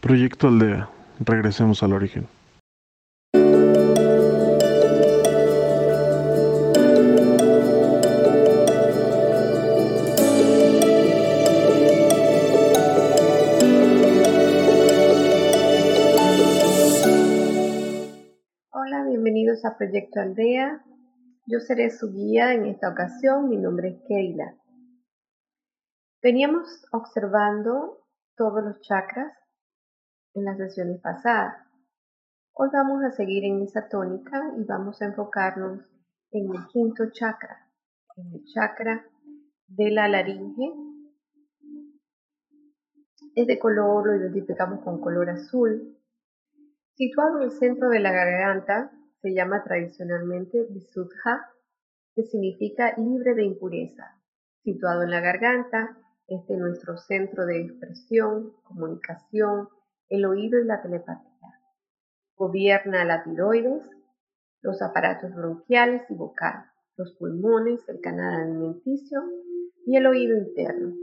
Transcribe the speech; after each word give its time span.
Proyecto 0.00 0.46
Aldea. 0.46 0.88
Regresemos 1.18 1.82
al 1.82 1.92
origen. 1.92 2.28
Hola, 18.70 19.04
bienvenidos 19.08 19.64
a 19.64 19.76
Proyecto 19.76 20.20
Aldea. 20.20 20.84
Yo 21.46 21.58
seré 21.58 21.90
su 21.90 22.12
guía 22.12 22.54
en 22.54 22.66
esta 22.66 22.88
ocasión. 22.88 23.48
Mi 23.48 23.56
nombre 23.56 23.88
es 23.88 23.96
Keila. 24.06 24.54
Veníamos 26.22 26.86
observando 26.92 28.06
todos 28.36 28.62
los 28.62 28.80
chakras 28.80 29.32
en 30.38 30.44
las 30.44 30.56
sesiones 30.56 31.00
pasadas. 31.00 31.66
Hoy 32.52 32.68
vamos 32.72 33.02
a 33.04 33.10
seguir 33.10 33.44
en 33.44 33.62
esa 33.62 33.88
tónica 33.88 34.52
y 34.56 34.64
vamos 34.64 35.00
a 35.02 35.06
enfocarnos 35.06 35.80
en 36.30 36.54
el 36.54 36.66
quinto 36.68 37.10
chakra, 37.10 37.68
en 38.16 38.34
el 38.34 38.44
chakra 38.44 39.04
de 39.66 39.90
la 39.90 40.08
laringe. 40.08 40.72
Es 43.34 43.46
de 43.46 43.58
color, 43.58 44.06
lo 44.06 44.16
identificamos 44.16 44.80
con 44.82 45.00
color 45.00 45.30
azul. 45.30 45.96
Situado 46.94 47.38
en 47.38 47.44
el 47.44 47.52
centro 47.52 47.88
de 47.88 48.00
la 48.00 48.12
garganta, 48.12 48.90
se 49.20 49.34
llama 49.34 49.62
tradicionalmente 49.62 50.66
Visuddha, 50.70 51.50
que 52.14 52.24
significa 52.24 52.94
libre 52.96 53.34
de 53.34 53.44
impureza. 53.44 54.20
Situado 54.62 55.02
en 55.02 55.10
la 55.10 55.20
garganta, 55.20 55.96
es 56.26 56.42
nuestro 56.50 56.96
centro 56.98 57.46
de 57.46 57.62
expresión, 57.62 58.52
comunicación, 58.64 59.68
el 60.08 60.24
oído 60.24 60.58
y 60.60 60.64
la 60.64 60.82
telepatía. 60.82 61.28
Gobierna 62.36 63.04
la 63.04 63.24
tiroides, 63.24 63.88
los 64.62 64.80
aparatos 64.82 65.34
bronquiales 65.34 66.02
y 66.10 66.14
vocal, 66.14 66.64
los 66.96 67.12
pulmones, 67.16 67.88
el 67.88 68.00
canal 68.00 68.42
alimenticio 68.42 69.20
y 69.86 69.96
el 69.96 70.06
oído 70.06 70.36
interno. 70.36 70.94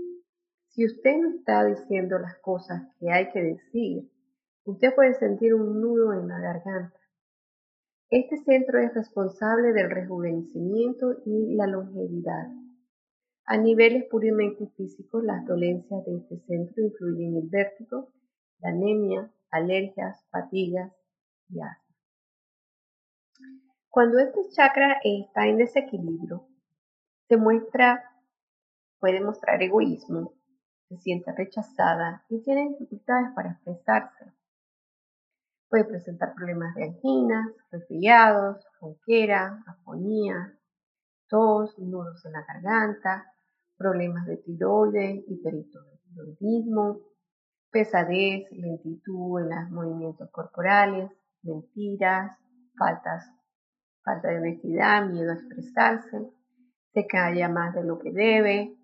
Si 0.70 0.86
usted 0.86 1.17
no 1.17 1.30
está 1.30 1.64
diciendo 1.66 2.20
las 2.20 2.38
cosas 2.39 2.84
que 3.00 3.12
hay 3.12 3.30
que 3.31 3.42
decir, 3.42 4.12
usted 4.66 4.94
puede 4.94 5.14
sentir 5.14 5.53
un 5.53 5.80
nudo 5.80 6.14
en 6.14 6.28
la 6.28 6.40
garganta. 6.40 7.00
Este 8.09 8.38
centro 8.38 8.80
es 8.80 8.94
responsable 8.94 9.73
del 9.73 9.90
rejuvenecimiento 9.90 11.16
y 11.25 11.56
la 11.56 11.67
longevidad. 11.67 12.47
A 13.45 13.58
niveles 13.58 14.06
puramente 14.09 14.67
físicos, 14.75 15.23
las 15.23 15.45
dolencias 15.45 16.03
de 16.06 16.17
este 16.17 16.40
centro 16.45 16.84
influyen 16.84 17.36
en 17.36 17.44
el 17.44 17.50
vértigo, 17.50 18.09
anemia, 18.64 19.31
alergias, 19.52 20.23
fatigas 20.30 20.92
y 21.50 21.61
asma. 21.61 21.86
Cuando 23.89 24.20
este 24.20 24.50
chakra 24.50 25.00
está 25.03 25.47
en 25.47 25.58
desequilibrio, 25.58 26.47
se 27.28 27.38
muestra, 27.38 28.03
puede 29.00 29.22
mostrar 29.22 29.62
egoísmo, 29.64 30.34
se 30.89 30.97
siente 30.97 31.31
rechazada 31.31 32.25
y 32.30 32.44
tiene 32.44 32.70
dificultades 32.70 33.31
para 33.34 33.52
expresarse. 33.52 34.34
Puede 35.69 35.86
presentar 35.86 36.34
problemas 36.36 36.75
de 36.75 36.84
anginas, 36.84 37.47
resfriados, 37.72 38.66
ronquera, 38.80 39.64
afonía, 39.66 40.59
tos, 41.30 41.80
nudos 41.80 42.23
en 42.25 42.34
la 42.34 42.45
garganta, 42.45 43.34
problemas 43.78 44.25
de 44.25 44.38
tiroides, 44.38 45.23
hipertiroidismo, 45.28 47.00
pesadez, 47.71 48.49
lentitud 48.52 49.41
en 49.41 49.49
los 49.49 49.69
movimientos 49.71 50.30
corporales, 50.31 51.11
mentiras, 51.44 52.38
faltas, 52.77 53.25
falta 54.03 54.30
de 54.30 54.38
honestidad, 54.38 55.07
miedo 55.07 55.31
a 55.31 55.35
expresarse, 55.35 56.30
se 56.94 57.07
calla 57.07 57.50
más 57.50 57.73
de 57.75 57.84
lo 57.84 58.00
que 58.00 58.12
debe, 58.12 58.78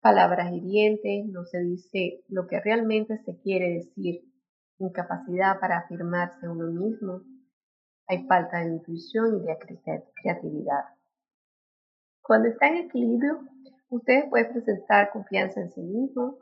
palabras 0.00 0.52
hirientes, 0.52 1.26
no 1.26 1.44
se 1.44 1.60
dice 1.60 2.24
lo 2.28 2.46
que 2.46 2.60
realmente 2.60 3.18
se 3.24 3.38
quiere 3.40 3.74
decir, 3.74 4.22
incapacidad 4.78 5.58
para 5.60 5.78
afirmarse 5.78 6.48
uno 6.48 6.66
mismo, 6.68 7.22
hay 8.06 8.26
falta 8.26 8.60
de 8.60 8.70
intuición 8.70 9.36
y 9.36 9.46
de 9.46 9.58
creatividad. 10.22 10.84
Cuando 12.22 12.48
está 12.48 12.68
en 12.68 12.76
equilibrio, 12.76 13.40
usted 13.90 14.28
puede 14.30 14.46
presentar 14.46 15.10
confianza 15.10 15.60
en 15.60 15.70
sí 15.70 15.80
mismo 15.80 16.38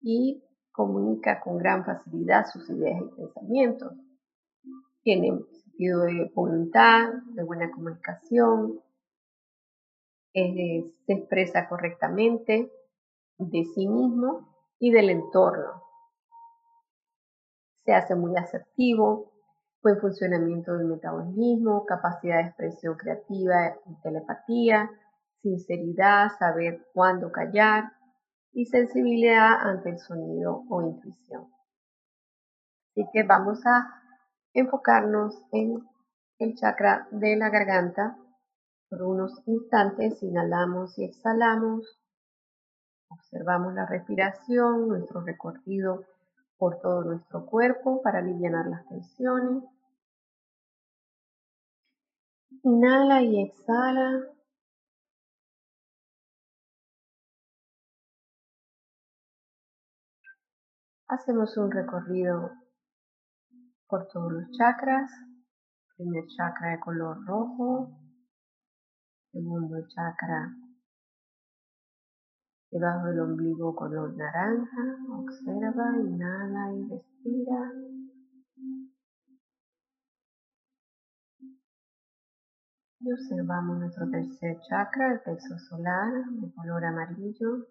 y 0.00 0.42
comunica 0.72 1.40
con 1.40 1.58
gran 1.58 1.84
facilidad 1.84 2.46
sus 2.46 2.68
ideas 2.70 3.02
y 3.02 3.16
pensamientos. 3.16 3.92
Tiene 5.02 5.40
sentido 5.62 6.02
de 6.02 6.30
voluntad, 6.34 7.12
de 7.34 7.42
buena 7.42 7.70
comunicación, 7.70 8.80
se 10.32 10.92
expresa 11.08 11.68
correctamente 11.68 12.70
de 13.38 13.64
sí 13.74 13.88
mismo 13.88 14.48
y 14.78 14.92
del 14.92 15.10
entorno. 15.10 15.82
Se 17.84 17.94
hace 17.94 18.14
muy 18.14 18.36
asertivo, 18.36 19.32
buen 19.82 19.98
funcionamiento 19.98 20.76
del 20.76 20.86
metabolismo, 20.86 21.86
capacidad 21.86 22.36
de 22.36 22.48
expresión 22.48 22.96
creativa 22.96 23.76
y 23.86 24.00
telepatía, 24.02 24.90
sinceridad, 25.40 26.28
saber 26.38 26.86
cuándo 26.92 27.32
callar, 27.32 27.92
y 28.52 28.66
sensibilidad 28.66 29.60
ante 29.60 29.90
el 29.90 29.98
sonido 29.98 30.64
o 30.68 30.82
intuición. 30.82 31.48
Así 32.90 33.06
que 33.12 33.22
vamos 33.22 33.64
a 33.66 34.02
enfocarnos 34.52 35.34
en 35.52 35.86
el 36.38 36.56
chakra 36.56 37.06
de 37.10 37.36
la 37.36 37.50
garganta. 37.50 38.16
Por 38.88 39.02
unos 39.02 39.40
instantes 39.46 40.22
inhalamos 40.22 40.98
y 40.98 41.04
exhalamos. 41.04 42.00
Observamos 43.08 43.74
la 43.74 43.86
respiración, 43.86 44.88
nuestro 44.88 45.20
recorrido 45.20 46.04
por 46.58 46.80
todo 46.80 47.04
nuestro 47.04 47.46
cuerpo 47.46 48.02
para 48.02 48.18
aliviar 48.18 48.66
las 48.66 48.86
tensiones. 48.88 49.64
Inhala 52.62 53.22
y 53.22 53.42
exhala. 53.42 54.26
Hacemos 61.12 61.56
un 61.56 61.72
recorrido 61.72 62.52
por 63.88 64.06
todos 64.06 64.30
los 64.30 64.50
chakras. 64.56 65.10
Primer 65.96 66.24
chakra 66.36 66.70
de 66.70 66.78
color 66.78 67.26
rojo. 67.26 67.98
Segundo 69.32 69.76
chakra 69.88 70.54
debajo 72.70 73.06
del 73.06 73.20
ombligo 73.22 73.74
color 73.74 74.16
naranja. 74.16 74.98
Observa, 75.10 75.98
inhala 75.98 76.74
y 76.74 76.88
respira. 76.88 77.72
Y 83.00 83.12
observamos 83.12 83.78
nuestro 83.80 84.08
tercer 84.10 84.60
chakra, 84.68 85.14
el 85.14 85.20
peso 85.22 85.58
solar, 85.58 86.12
de 86.30 86.54
color 86.54 86.84
amarillo. 86.84 87.66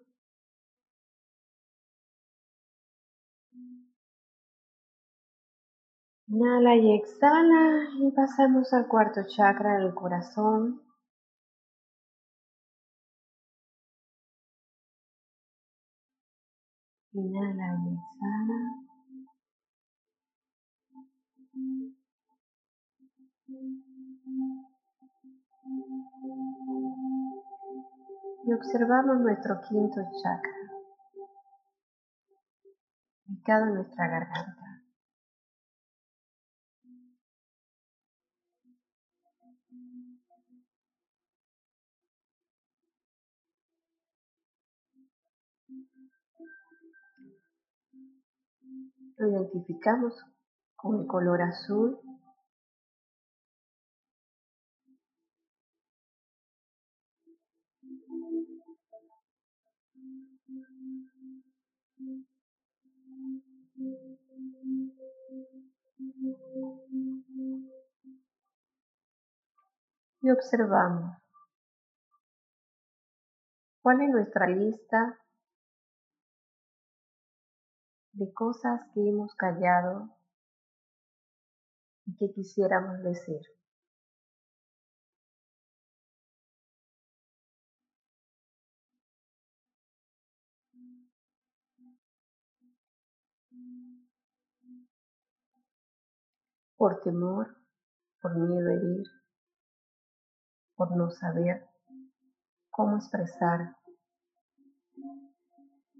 Inhala 6.32 6.76
y 6.76 6.94
exhala 6.94 7.88
y 7.98 8.12
pasamos 8.12 8.72
al 8.72 8.86
cuarto 8.86 9.22
chakra 9.26 9.78
del 9.78 9.92
corazón. 9.92 10.80
Inhala 17.14 17.66
y 17.82 17.98
exhala. 17.98 18.60
Y 28.46 28.52
observamos 28.52 29.20
nuestro 29.20 29.60
quinto 29.68 30.00
chakra, 30.22 30.52
ubicado 33.26 33.66
en 33.66 33.74
nuestra 33.74 34.06
garganta. 34.06 34.59
lo 49.20 49.28
identificamos 49.28 50.14
con 50.76 51.00
el 51.00 51.06
color 51.06 51.42
azul. 51.42 52.00
Y 70.22 70.30
observamos 70.30 71.16
cuál 73.82 74.02
es 74.02 74.10
nuestra 74.10 74.46
lista 74.48 75.18
de 78.20 78.30
cosas 78.34 78.82
que 78.92 79.00
hemos 79.08 79.34
callado 79.34 80.14
y 82.04 82.14
que 82.16 82.30
quisiéramos 82.34 83.02
decir. 83.02 83.40
Por 96.76 97.00
temor, 97.00 97.56
por 98.20 98.36
miedo 98.36 98.68
a 98.68 98.74
herir, 98.74 99.06
por 100.76 100.94
no 100.94 101.10
saber 101.10 101.66
cómo 102.70 102.98
expresar 102.98 103.76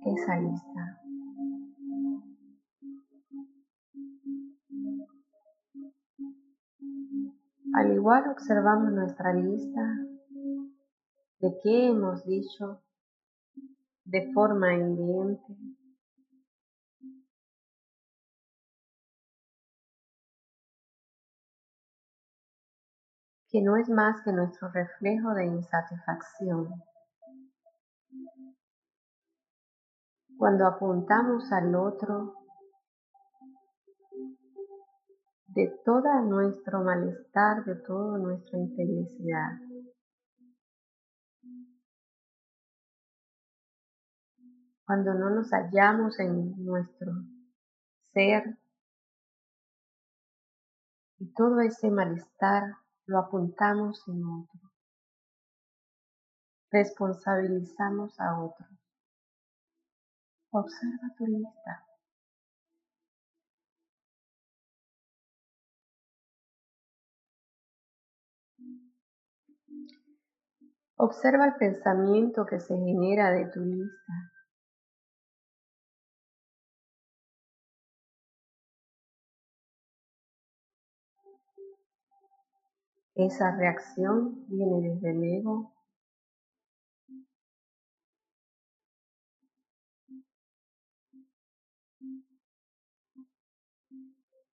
esa 0.05 0.37
lista. 0.37 1.01
Al 7.73 7.93
igual 7.93 8.29
observamos 8.31 8.93
nuestra 8.93 9.33
lista 9.33 9.81
de 11.39 11.59
qué 11.63 11.89
hemos 11.89 12.25
dicho 12.27 12.83
de 14.05 14.33
forma 14.33 14.75
hiriente 14.75 15.57
que 23.51 23.63
no 23.63 23.77
es 23.77 23.89
más 23.89 24.23
que 24.23 24.33
nuestro 24.33 24.69
reflejo 24.69 25.35
de 25.35 25.47
insatisfacción. 25.47 26.90
Cuando 30.41 30.67
apuntamos 30.67 31.53
al 31.53 31.75
otro 31.75 32.35
de 35.49 35.71
todo 35.85 36.23
nuestro 36.23 36.83
malestar, 36.83 37.63
de 37.67 37.75
toda 37.75 38.17
nuestra 38.17 38.59
infelicidad. 38.59 39.59
Cuando 44.87 45.13
no 45.13 45.29
nos 45.29 45.51
hallamos 45.51 46.19
en 46.21 46.65
nuestro 46.65 47.13
ser 48.15 48.59
y 51.19 51.35
todo 51.35 51.61
ese 51.61 51.91
malestar 51.91 52.79
lo 53.05 53.19
apuntamos 53.19 54.09
en 54.09 54.25
otro. 54.25 54.71
Responsabilizamos 56.71 58.19
a 58.19 58.43
otro. 58.43 58.80
Observa 60.53 61.15
tu 61.17 61.27
lista. 61.27 61.85
Observa 70.97 71.47
el 71.47 71.55
pensamiento 71.55 72.45
que 72.47 72.61
se 72.61 72.77
genera 72.77 73.31
de 73.31 73.47
tu 73.47 73.61
lista. 73.61 74.13
Esa 83.15 83.57
reacción 83.57 84.45
viene 84.49 84.91
desde 84.91 85.11
el 85.11 85.25
ego. 85.25 85.73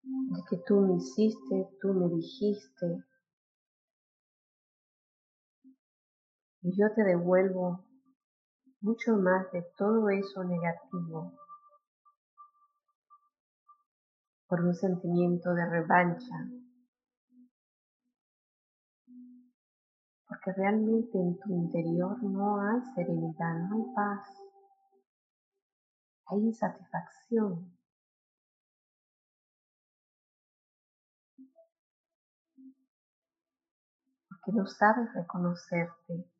De 0.02 0.42
que 0.48 0.56
tú 0.66 0.80
me 0.80 0.96
hiciste, 0.96 1.68
tú 1.80 1.92
me 1.94 2.08
dijiste. 2.14 3.04
Y 6.62 6.70
yo 6.78 6.94
te 6.94 7.02
devuelvo 7.02 7.84
mucho 8.80 9.16
más 9.16 9.50
de 9.52 9.62
todo 9.76 10.08
eso 10.10 10.44
negativo. 10.44 11.32
Por 14.46 14.60
un 14.60 14.74
sentimiento 14.74 15.54
de 15.54 15.64
revancha, 15.68 16.36
porque 20.28 20.52
realmente 20.52 21.18
en 21.18 21.38
tu 21.38 21.52
interior 21.52 22.22
no 22.22 22.60
hay 22.60 22.80
serenidad, 22.94 23.58
no 23.68 23.76
hay 23.76 23.94
paz, 23.94 24.28
hay 26.26 26.38
insatisfacción. 26.38 27.76
Porque 34.28 34.52
no 34.52 34.66
sabes 34.66 35.12
reconocerte. 35.14 36.32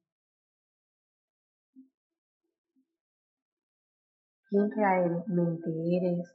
quién 4.53 4.71
realmente 4.71 5.71
eres. 5.97 6.31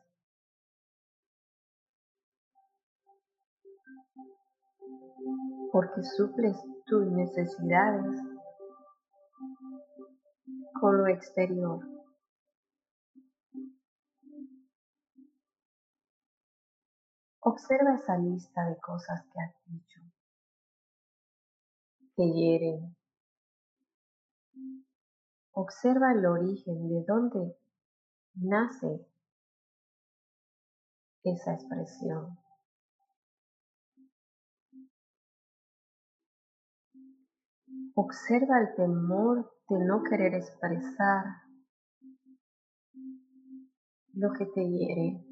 Porque 5.72 6.02
suples 6.02 6.58
tus 6.88 7.06
necesidades 7.12 8.20
con 10.82 10.98
lo 10.98 11.08
exterior. 11.08 11.97
Observa 17.50 17.96
esa 17.96 18.18
lista 18.18 18.66
de 18.66 18.78
cosas 18.78 19.24
que 19.32 19.40
has 19.40 19.56
dicho, 19.68 20.02
que 22.14 22.30
hieren. 22.30 22.94
Observa 25.54 26.12
el 26.12 26.26
origen, 26.26 26.90
de 26.90 27.06
dónde 27.08 27.58
nace 28.36 29.08
esa 31.24 31.54
expresión. 31.54 32.38
Observa 37.96 38.60
el 38.60 38.76
temor 38.76 39.54
de 39.70 39.86
no 39.86 40.04
querer 40.04 40.34
expresar 40.34 41.24
lo 44.16 44.34
que 44.34 44.48
te 44.48 44.68
hiere, 44.68 45.27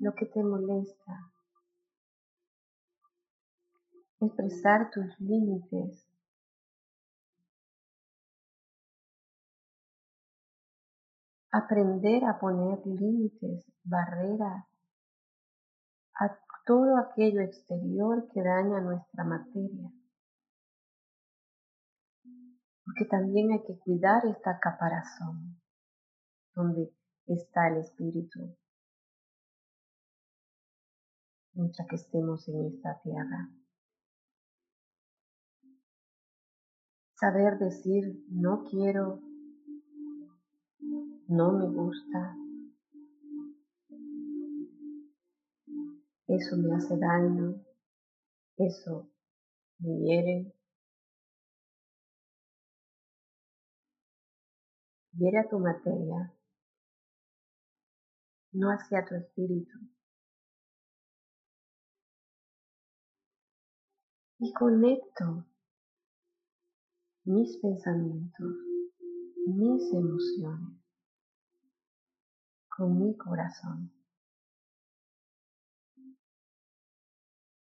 lo 0.00 0.14
que 0.14 0.26
te 0.26 0.42
molesta. 0.42 1.30
Expresar 4.20 4.90
tus 4.90 5.18
límites. 5.20 6.06
Aprender 11.52 12.24
a 12.24 12.38
poner 12.38 12.78
límites, 12.86 13.64
barreras 13.82 14.66
a 16.14 16.38
todo 16.64 16.96
aquello 16.98 17.40
exterior 17.40 18.28
que 18.32 18.42
daña 18.42 18.80
nuestra 18.80 19.24
materia. 19.24 19.90
Porque 22.84 23.04
también 23.04 23.52
hay 23.52 23.62
que 23.64 23.78
cuidar 23.78 24.24
esta 24.26 24.58
caparazón 24.60 25.60
donde 26.54 26.92
está 27.26 27.68
el 27.68 27.78
espíritu 27.78 28.56
mientras 31.54 31.86
que 31.88 31.96
estemos 31.96 32.48
en 32.48 32.66
esta 32.66 33.00
tierra. 33.02 33.50
Saber 37.14 37.58
decir 37.58 38.24
no 38.28 38.64
quiero, 38.64 39.20
no 41.28 41.52
me 41.52 41.66
gusta, 41.66 42.36
eso 46.26 46.56
me 46.56 46.74
hace 46.74 46.96
daño, 46.96 47.62
eso 48.56 49.10
me 49.80 49.98
hiere, 49.98 50.54
hiere 55.12 55.38
a 55.40 55.48
tu 55.48 55.58
materia, 55.58 56.32
no 58.52 58.68
hacia 58.70 59.04
tu 59.04 59.14
espíritu. 59.16 59.89
Y 64.40 64.52
conecto 64.54 65.44
mis 67.24 67.58
pensamientos, 67.58 68.56
mis 69.46 69.92
emociones 69.92 70.80
con 72.68 72.98
mi 72.98 73.16
corazón. 73.16 73.92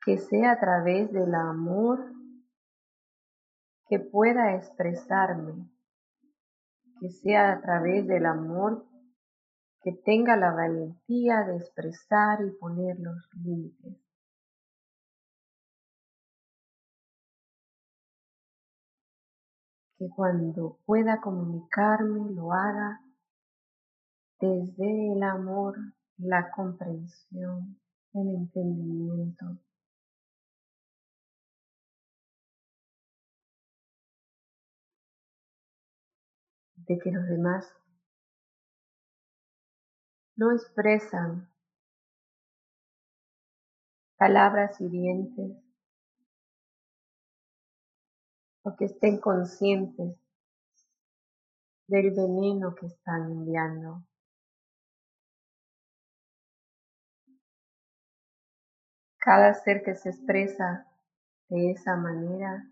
que 0.06 0.18
sea 0.18 0.54
a 0.54 0.60
través 0.60 1.12
del 1.12 1.36
amor 1.36 2.14
que 3.88 4.00
pueda 4.00 4.56
expresarme, 4.56 5.70
que 7.00 7.10
sea 7.10 7.52
a 7.52 7.62
través 7.62 8.08
del 8.08 8.26
amor 8.26 8.88
que 9.82 9.92
tenga 9.92 10.36
la 10.36 10.52
valentía 10.52 11.44
de 11.44 11.58
expresar 11.58 12.44
y 12.44 12.52
poner 12.52 13.00
los 13.00 13.30
límites. 13.34 14.09
Que 20.00 20.10
cuando 20.10 20.80
pueda 20.86 21.20
comunicarme 21.20 22.32
lo 22.32 22.54
haga 22.54 23.02
desde 24.40 25.12
el 25.12 25.22
amor, 25.22 25.76
la 26.18 26.50
comprensión, 26.52 27.78
el 28.14 28.30
entendimiento. 28.30 29.60
de 36.88 36.98
que 36.98 37.12
los 37.12 37.28
demás 37.28 37.72
no 40.36 40.52
expresan 40.52 41.48
palabras 44.18 44.82
hirientes 44.82 45.69
que 48.78 48.86
estén 48.86 49.20
conscientes 49.20 50.18
del 51.88 52.12
veneno 52.12 52.76
que 52.76 52.88
están 52.88 53.32
enviando. 53.32 54.04
Cada 59.20 59.54
ser 59.54 59.84
que 59.84 59.96
se 59.96 60.10
expresa 60.10 60.88
de 61.50 61.72
esa 61.72 61.96
manera 61.96 62.70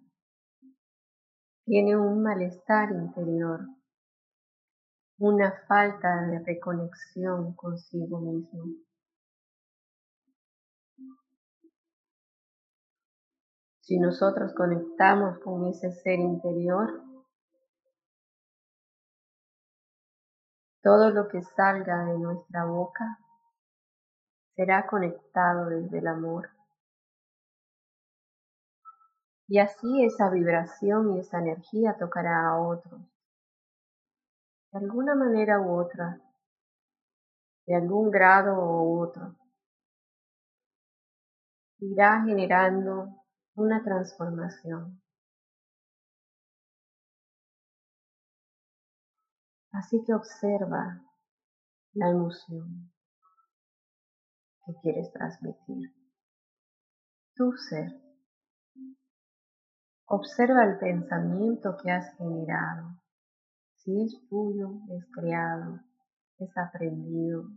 tiene 1.66 1.98
un 1.98 2.24
malestar 2.24 2.92
interior 2.92 3.68
una 5.20 5.52
falta 5.68 6.28
de 6.28 6.40
reconexión 6.40 7.54
consigo 7.56 8.20
mismo. 8.20 8.87
Si 13.88 13.98
nosotros 13.98 14.54
conectamos 14.54 15.40
con 15.40 15.66
ese 15.66 15.94
ser 15.94 16.20
interior, 16.20 17.02
todo 20.84 21.10
lo 21.12 21.30
que 21.30 21.42
salga 21.42 22.04
de 22.04 22.20
nuestra 22.20 22.66
boca 22.66 23.18
será 24.58 24.86
conectado 24.88 25.68
desde 25.68 26.00
el 26.00 26.08
amor. 26.08 26.50
Y 29.48 29.60
así 29.60 30.04
esa 30.04 30.30
vibración 30.32 31.16
y 31.16 31.20
esa 31.22 31.40
energía 31.40 31.96
tocará 31.98 32.46
a 32.46 32.60
otros 32.60 33.00
de 34.74 34.80
alguna 34.80 35.16
manera 35.16 35.62
u 35.62 35.80
otra, 35.80 36.20
de 37.66 37.76
algún 37.76 38.12
grado 38.12 38.54
u 38.54 39.02
otro, 39.02 39.34
irá 41.80 42.22
generando 42.26 43.27
una 43.58 43.84
transformación. 43.84 45.02
Así 49.72 50.04
que 50.06 50.14
observa 50.14 51.02
la 51.94 52.10
emoción 52.10 52.94
que 54.66 54.74
quieres 54.82 55.12
transmitir. 55.12 55.92
Tu 57.36 57.52
ser. 57.70 58.00
Observa 60.06 60.64
el 60.64 60.80
pensamiento 60.80 61.78
que 61.84 61.92
has 61.92 62.16
generado 62.18 63.02
si 63.78 64.04
es 64.04 64.28
tuyo, 64.30 64.82
es 64.90 65.06
creado, 65.14 65.80
es 66.40 66.58
aprendido. 66.58 67.50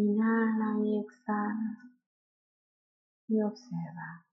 Inhala 0.00 0.78
y 0.82 0.98
exhala 0.98 1.76
y 3.28 3.42
observa. 3.42 4.26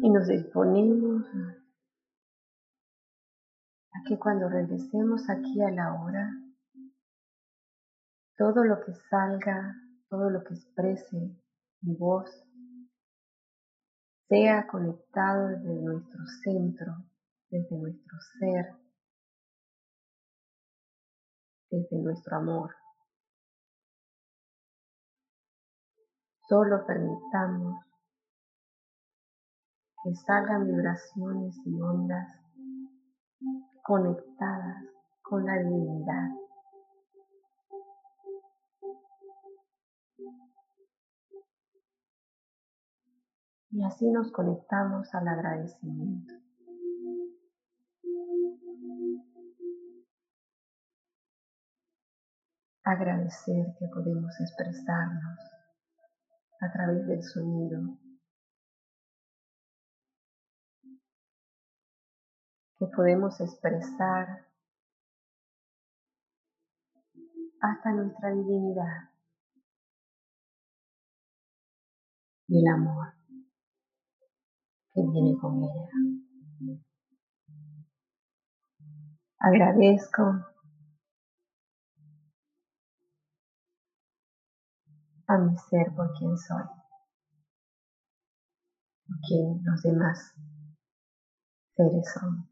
Y 0.00 0.10
nos 0.10 0.26
disponemos 0.26 1.26
a 3.92 4.02
que 4.06 4.18
cuando 4.18 4.48
regresemos 4.48 5.28
aquí 5.28 5.60
a 5.62 5.70
la 5.70 6.00
hora, 6.00 6.30
todo 8.38 8.64
lo 8.64 8.80
que 8.80 8.94
salga, 9.10 9.74
todo 10.08 10.30
lo 10.30 10.42
que 10.44 10.54
exprese 10.54 11.36
mi 11.82 11.94
voz, 11.96 12.30
sea 14.28 14.66
conectado 14.66 15.48
desde 15.48 15.74
nuestro 15.82 16.24
centro, 16.42 17.07
desde 17.50 17.76
nuestro 17.76 18.18
ser, 18.38 18.76
desde 21.70 21.96
nuestro 21.98 22.36
amor. 22.36 22.74
Solo 26.48 26.86
permitamos 26.86 27.84
que 30.02 30.14
salgan 30.14 30.66
vibraciones 30.66 31.54
y 31.66 31.80
ondas 31.80 32.28
conectadas 33.82 34.84
con 35.22 35.44
la 35.44 35.58
divinidad. 35.58 36.30
Y 43.70 43.84
así 43.84 44.10
nos 44.10 44.32
conectamos 44.32 45.14
al 45.14 45.28
agradecimiento. 45.28 46.47
Agradecer 52.84 53.66
que 53.78 53.86
podemos 53.92 54.32
expresarnos 54.40 55.38
a 56.60 56.72
través 56.72 57.06
del 57.06 57.22
sonido, 57.22 57.98
que 62.78 62.86
podemos 62.96 63.38
expresar 63.40 64.46
hasta 67.60 67.92
nuestra 67.92 68.30
divinidad 68.30 69.10
y 72.46 72.58
el 72.60 72.68
amor 72.72 73.12
que 74.94 75.02
viene 75.02 75.38
con 75.38 75.62
ella. 75.62 76.87
Agradezco 79.40 80.22
a 85.28 85.38
mi 85.38 85.56
ser 85.56 85.94
por 85.94 86.12
quien 86.18 86.36
soy, 86.36 86.64
por 89.06 89.16
quien 89.28 89.60
los 89.64 89.82
demás 89.82 90.34
seres 91.76 92.12
son. 92.12 92.48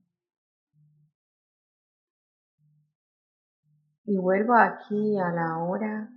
Y 4.04 4.16
vuelvo 4.18 4.54
aquí 4.54 5.18
a 5.18 5.32
la 5.32 5.58
hora 5.58 6.08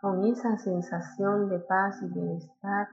con 0.00 0.24
esa 0.26 0.58
sensación 0.58 1.48
de 1.48 1.58
paz 1.58 2.00
y 2.02 2.06
bienestar 2.06 2.88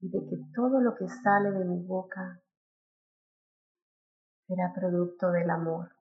y 0.00 0.08
de 0.08 0.20
que 0.20 0.36
todo 0.54 0.80
lo 0.80 0.94
que 0.94 1.08
sale 1.08 1.50
de 1.50 1.64
mi 1.64 1.84
boca 1.84 2.40
será 4.46 4.72
producto 4.72 5.32
del 5.32 5.50
amor. 5.50 5.95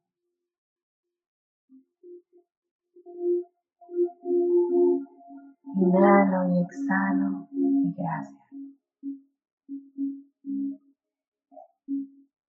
Inhalo 5.76 6.40
y 6.50 6.62
exhalo 6.62 7.48
y 7.52 7.94
gracias. 7.94 8.50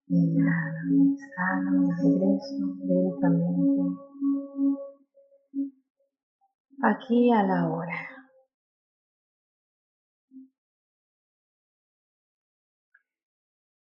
Inhalo 0.09 0.81
y 0.89 1.13
exhalo 1.13 1.71
y 1.83 1.91
regreso 1.93 2.65
lentamente 2.87 3.83
aquí 6.83 7.31
a 7.33 7.43
la 7.43 7.69
hora. 7.69 8.01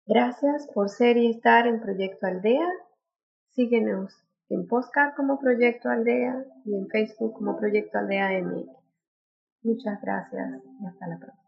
Gracias 0.06 0.68
por 0.74 0.90
ser 0.90 1.18
y 1.18 1.32
estar 1.32 1.66
en 1.66 1.80
Proyecto 1.80 2.28
Aldea. 2.28 2.68
Síguenos 3.50 4.14
en 4.54 4.68
Postcard 4.68 5.16
como 5.16 5.40
Proyecto 5.40 5.90
Aldea 5.90 6.44
y 6.66 6.76
en 6.76 6.88
Facebook 6.88 7.34
como 7.34 7.58
Proyecto 7.58 7.98
Aldea 7.98 8.42
MX. 8.42 8.70
Muchas 9.64 10.02
gracias 10.02 10.62
y 10.82 10.86
hasta 10.86 11.08
la 11.08 11.18
próxima. 11.18 11.41